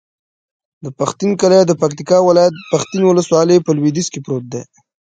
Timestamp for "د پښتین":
0.83-1.31